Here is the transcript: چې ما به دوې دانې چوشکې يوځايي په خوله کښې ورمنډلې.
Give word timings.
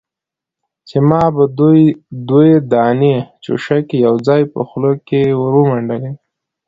چې 0.87 0.97
ما 1.09 1.23
به 1.35 1.43
دوې 2.29 2.53
دانې 2.71 3.15
چوشکې 3.43 3.97
يوځايي 4.05 4.45
په 4.53 4.61
خوله 4.67 4.91
کښې 5.07 5.21
ورمنډلې. 5.41 6.11